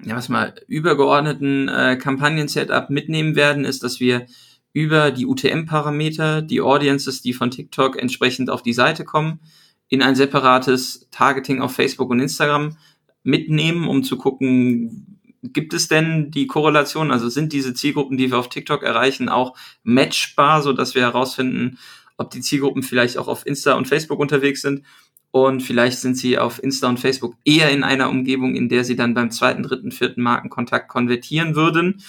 [0.06, 4.26] ja, was mal übergeordneten äh, Kampagnen-Setup mitnehmen werden, ist, dass wir
[4.74, 9.40] über die UTM-Parameter die Audiences, die von TikTok entsprechend auf die Seite kommen,
[9.88, 12.76] in ein separates Targeting auf Facebook und Instagram
[13.24, 15.13] mitnehmen, um zu gucken,
[15.44, 19.56] gibt es denn die Korrelation, also sind diese Zielgruppen, die wir auf TikTok erreichen, auch
[19.84, 21.78] matchbar, so dass wir herausfinden,
[22.18, 24.84] ob die Zielgruppen vielleicht auch auf Insta und Facebook unterwegs sind
[25.32, 28.96] und vielleicht sind sie auf Insta und Facebook eher in einer Umgebung, in der sie
[28.96, 32.04] dann beim zweiten, dritten, vierten Markenkontakt konvertieren würden.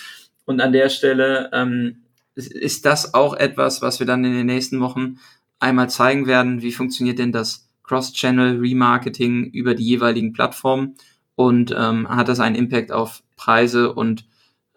[0.45, 2.03] Und an der Stelle ähm,
[2.35, 5.17] ist das auch etwas, was wir dann in den nächsten Wochen
[5.59, 6.61] einmal zeigen werden.
[6.61, 10.95] Wie funktioniert denn das Cross-Channel Remarketing über die jeweiligen Plattformen
[11.37, 14.27] und ähm, hat das einen Impact auf Preise und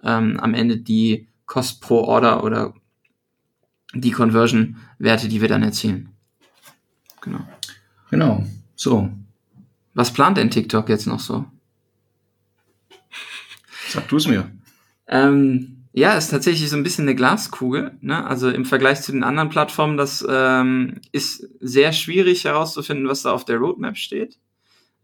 [0.03, 2.73] ähm, am Ende die Cost pro Order oder
[3.93, 6.09] die Conversion-Werte, die wir dann erzielen.
[7.21, 7.39] Genau.
[8.09, 8.45] Genau.
[8.75, 9.09] So.
[9.93, 11.45] Was plant denn TikTok jetzt noch so?
[13.89, 14.51] Sag du es mir.
[15.07, 17.97] Ähm, ja, ist tatsächlich so ein bisschen eine Glaskugel.
[18.01, 18.23] Ne?
[18.25, 23.31] Also im Vergleich zu den anderen Plattformen, das ähm, ist sehr schwierig herauszufinden, was da
[23.31, 24.37] auf der Roadmap steht.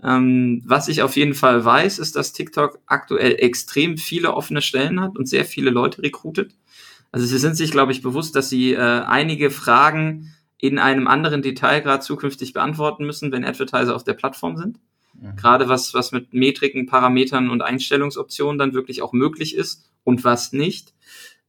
[0.03, 4.99] Ähm, was ich auf jeden Fall weiß, ist, dass TikTok aktuell extrem viele offene Stellen
[4.99, 6.53] hat und sehr viele Leute rekrutet.
[7.11, 11.41] Also sie sind sich, glaube ich, bewusst, dass sie äh, einige Fragen in einem anderen
[11.41, 14.79] Detailgrad zukünftig beantworten müssen, wenn Advertiser auf der Plattform sind.
[15.13, 15.35] Mhm.
[15.37, 20.51] Gerade was, was mit Metriken, Parametern und Einstellungsoptionen dann wirklich auch möglich ist und was
[20.51, 20.93] nicht.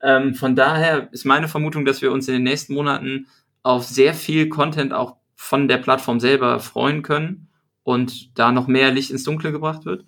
[0.00, 3.26] Ähm, von daher ist meine Vermutung, dass wir uns in den nächsten Monaten
[3.62, 7.43] auf sehr viel Content auch von der Plattform selber freuen können
[7.84, 10.04] und da noch mehr Licht ins Dunkle gebracht wird.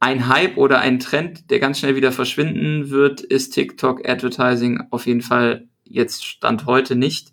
[0.00, 5.06] Ein Hype oder ein Trend, der ganz schnell wieder verschwinden wird, ist TikTok Advertising auf
[5.06, 7.32] jeden Fall jetzt Stand heute nicht.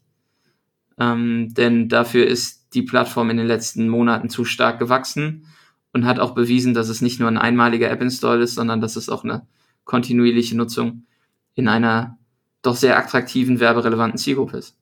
[1.00, 5.48] Ähm, denn dafür ist die Plattform in den letzten Monaten zu stark gewachsen
[5.94, 9.10] und hat auch bewiesen, dass es nicht nur ein einmaliger App-Install ist, sondern dass es
[9.10, 9.48] auch eine
[9.86, 11.08] kontinuierliche Nutzung
[11.56, 12.20] in einer
[12.62, 14.78] doch sehr attraktiven, werberelevanten Zielgruppe ist.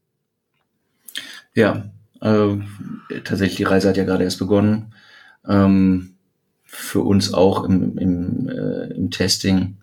[1.54, 4.94] Ja, tatsächlich, die Reise hat ja gerade erst begonnen.
[5.48, 6.14] Ähm,
[6.66, 9.78] für uns auch im, im, äh, im Testing.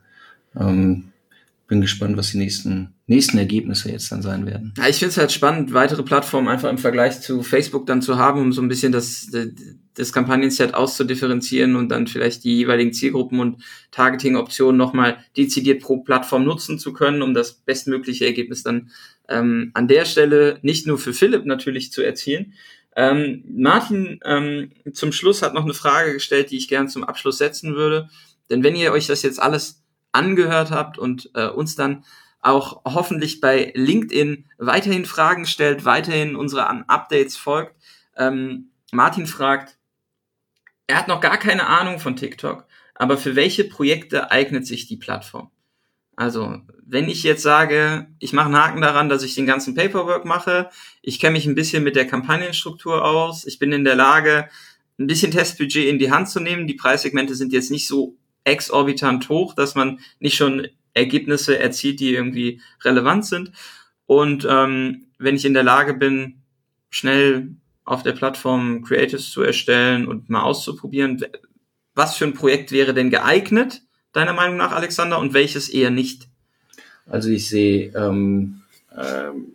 [0.54, 1.12] Ähm,
[1.66, 4.74] bin gespannt, was die nächsten, nächsten Ergebnisse jetzt dann sein werden.
[4.76, 8.18] Ja, ich finde es halt spannend, weitere Plattformen einfach im Vergleich zu Facebook dann zu
[8.18, 9.30] haben, um so ein bisschen das,
[9.94, 16.44] das Kampagnenset auszudifferenzieren und dann vielleicht die jeweiligen Zielgruppen und Targeting-Optionen nochmal dezidiert pro Plattform
[16.44, 18.90] nutzen zu können, um das bestmögliche Ergebnis dann
[19.28, 22.54] ähm, an der Stelle nicht nur für Philipp natürlich zu erzielen.
[22.96, 27.38] Ähm, Martin ähm, zum Schluss hat noch eine Frage gestellt, die ich gern zum Abschluss
[27.38, 28.08] setzen würde.
[28.50, 29.82] Denn wenn ihr euch das jetzt alles
[30.12, 32.04] angehört habt und äh, uns dann
[32.40, 37.74] auch hoffentlich bei LinkedIn weiterhin Fragen stellt, weiterhin unsere Updates folgt.
[38.16, 39.78] Ähm, Martin fragt,
[40.86, 44.98] er hat noch gar keine Ahnung von TikTok, aber für welche Projekte eignet sich die
[44.98, 45.50] Plattform?
[46.16, 50.24] Also, wenn ich jetzt sage, ich mache einen Haken daran, dass ich den ganzen Paperwork
[50.24, 50.70] mache,
[51.02, 54.48] ich kenne mich ein bisschen mit der Kampagnenstruktur aus, ich bin in der Lage,
[54.98, 56.66] ein bisschen Testbudget in die Hand zu nehmen.
[56.66, 62.14] Die Preissegmente sind jetzt nicht so exorbitant hoch, dass man nicht schon Ergebnisse erzielt, die
[62.14, 63.52] irgendwie relevant sind.
[64.06, 66.42] Und ähm, wenn ich in der Lage bin,
[66.90, 71.24] schnell auf der Plattform Creatives zu erstellen und mal auszuprobieren,
[71.94, 73.82] was für ein Projekt wäre denn geeignet,
[74.14, 76.28] deiner Meinung nach, Alexander, und welches eher nicht?
[77.06, 78.62] Also ich sehe ähm,
[78.96, 79.52] ähm,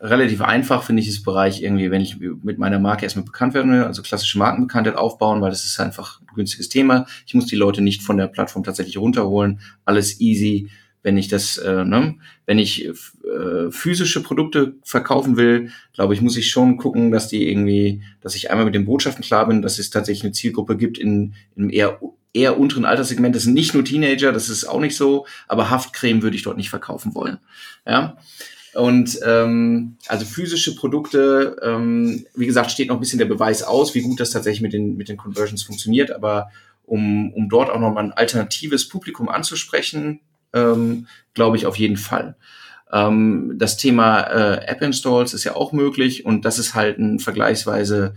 [0.00, 3.70] relativ einfach, finde ich, das Bereich irgendwie, wenn ich mit meiner Marke erstmal bekannt werden
[3.70, 7.06] will, also klassische Markenbekanntheit aufbauen, weil das ist einfach ein günstiges Thema.
[7.26, 9.60] Ich muss die Leute nicht von der Plattform tatsächlich runterholen.
[9.84, 10.70] Alles easy.
[11.02, 16.36] Wenn ich das, äh, ne, wenn ich äh, physische Produkte verkaufen will, glaube ich, muss
[16.36, 19.78] ich schon gucken, dass die irgendwie, dass ich einmal mit den Botschaften klar bin, dass
[19.78, 21.98] es tatsächlich eine Zielgruppe gibt in, in eher
[22.32, 23.34] eher unteren Alterssegment.
[23.34, 26.56] Das sind nicht nur Teenager, das ist auch nicht so, aber Haftcreme würde ich dort
[26.56, 27.38] nicht verkaufen wollen.
[27.86, 28.16] Ja.
[28.74, 33.94] Und ähm, also physische Produkte, ähm, wie gesagt, steht noch ein bisschen der Beweis aus,
[33.94, 36.12] wie gut das tatsächlich mit den, mit den Conversions funktioniert.
[36.12, 36.50] Aber
[36.84, 40.20] um, um dort auch nochmal ein alternatives Publikum anzusprechen,
[40.52, 42.36] ähm, glaube ich auf jeden Fall.
[42.92, 48.14] Ähm, das Thema äh, App-Installs ist ja auch möglich und das ist halt ein vergleichsweise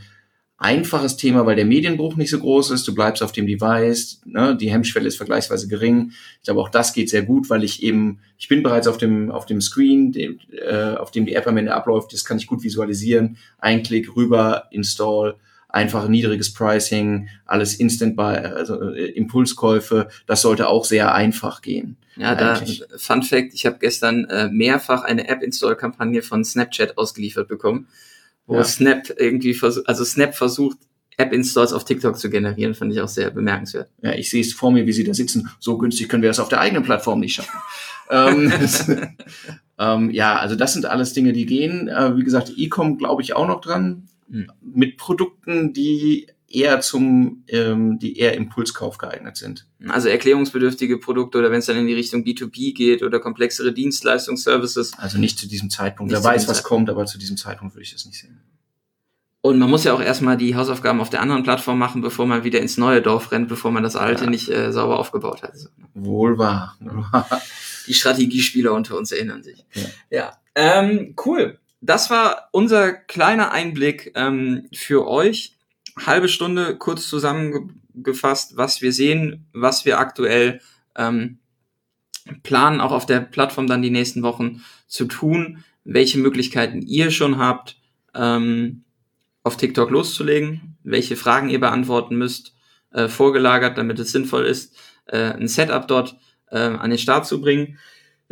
[0.57, 2.87] einfaches Thema, weil der Medienbruch nicht so groß ist.
[2.87, 4.55] Du bleibst auf dem Device, ne?
[4.55, 6.13] die Hemmschwelle ist vergleichsweise gering.
[6.37, 9.29] Ich glaube, auch das geht sehr gut, weil ich eben, ich bin bereits auf dem,
[9.29, 12.13] auf dem Screen, dem, äh, auf dem die App am Ende abläuft.
[12.13, 13.37] Das kann ich gut visualisieren.
[13.57, 15.35] Ein Klick rüber, Install,
[15.73, 20.07] einfach niedriges Pricing, alles Instant bei, also äh, Impulskäufe.
[20.25, 21.97] Das sollte auch sehr einfach gehen.
[22.15, 22.61] Ja, da
[22.95, 27.87] Fun Fact: Ich habe gestern äh, mehrfach eine App-Install-Kampagne von Snapchat ausgeliefert bekommen
[28.45, 28.63] wo ja.
[28.63, 30.77] Snap irgendwie versucht, also Snap versucht,
[31.17, 33.89] App-Installs auf TikTok zu generieren, fand ich auch sehr bemerkenswert.
[34.01, 35.49] Ja, ich sehe es vor mir, wie sie da sitzen.
[35.59, 37.59] So günstig können wir das auf der eigenen Plattform nicht schaffen.
[38.09, 38.51] ähm,
[39.79, 41.87] ähm, ja, also das sind alles Dinge, die gehen.
[41.87, 44.07] Äh, wie gesagt, E-Com glaube ich auch noch dran.
[44.33, 44.47] Mhm.
[44.61, 49.67] Mit Produkten, die eher zum, ähm, die eher Impulskauf geeignet sind.
[49.87, 54.93] Also erklärungsbedürftige Produkte oder wenn es dann in die Richtung B2B geht oder komplexere Dienstleistungsservices.
[54.97, 56.11] Also nicht zu diesem Zeitpunkt.
[56.11, 56.67] Wer weiß, was Zeitpunkt.
[56.67, 58.39] kommt, aber zu diesem Zeitpunkt würde ich das nicht sehen.
[59.41, 62.45] Und man muss ja auch erstmal die Hausaufgaben auf der anderen Plattform machen, bevor man
[62.45, 64.29] wieder ins neue Dorf rennt, bevor man das alte ja.
[64.29, 65.53] nicht äh, sauber aufgebaut hat.
[65.93, 66.77] Wohl wahr.
[67.87, 69.65] Die Strategiespieler unter uns erinnern sich.
[69.73, 70.37] Ja, ja.
[70.55, 71.59] Ähm, cool.
[71.85, 75.57] Das war unser kleiner Einblick ähm, für euch
[75.99, 80.61] halbe Stunde kurz zusammengefasst, was wir sehen, was wir aktuell
[80.95, 81.39] ähm,
[82.41, 87.37] planen, auch auf der Plattform dann die nächsten Wochen zu tun, welche Möglichkeiten ihr schon
[87.37, 87.75] habt,
[88.15, 88.85] ähm,
[89.43, 92.55] auf TikTok loszulegen, welche Fragen ihr beantworten müsst,
[92.93, 94.73] äh, vorgelagert, damit es sinnvoll ist,
[95.07, 96.15] äh, ein Setup dort
[96.49, 97.77] äh, an den Start zu bringen.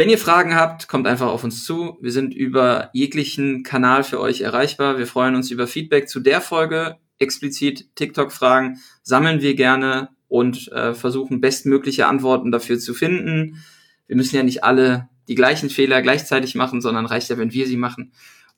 [0.01, 1.99] Wenn ihr Fragen habt, kommt einfach auf uns zu.
[2.01, 4.97] Wir sind über jeglichen Kanal für euch erreichbar.
[4.97, 10.95] Wir freuen uns über Feedback zu der Folge, explizit TikTok-Fragen sammeln wir gerne und äh,
[10.95, 13.63] versuchen bestmögliche Antworten dafür zu finden.
[14.07, 17.67] Wir müssen ja nicht alle die gleichen Fehler gleichzeitig machen, sondern reicht ja, wenn wir
[17.67, 18.11] sie machen.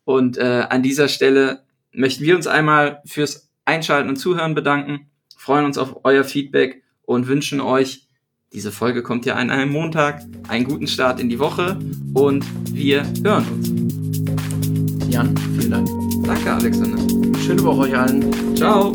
[0.05, 5.65] Und äh, an dieser Stelle möchten wir uns einmal fürs Einschalten und Zuhören bedanken, freuen
[5.65, 8.02] uns auf euer Feedback und wünschen euch,
[8.53, 11.77] diese Folge kommt ja an einem Montag, einen guten Start in die Woche
[12.13, 15.11] und wir hören uns.
[15.11, 15.89] Jan, vielen Dank.
[16.25, 17.01] Danke, Alexander.
[17.39, 18.55] Schöne Woche euch allen.
[18.55, 18.93] Ciao.